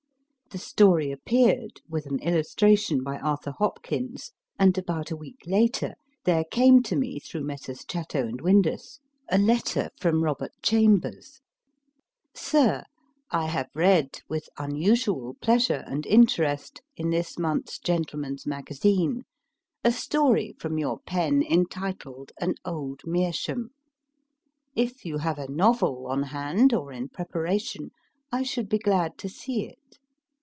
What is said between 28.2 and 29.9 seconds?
I should be glad to see it.